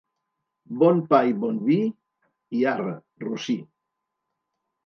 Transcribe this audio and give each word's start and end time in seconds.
Bon 0.83 1.01
pa 1.11 1.19
i 1.33 1.35
bon 1.43 1.59
vi, 1.67 1.77
i 2.61 2.65
arre, 2.75 2.97
rossí. 3.27 3.59